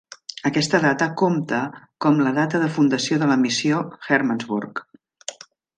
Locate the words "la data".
2.29-2.63